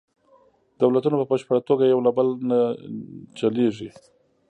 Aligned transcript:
دولتونه 0.81 1.15
په 1.17 1.25
بشپړه 1.31 1.61
توګه 1.69 1.83
یو 1.85 1.99
له 2.05 2.11
بل 2.17 2.27
نه 2.49 2.59
جلیږي 3.39 3.89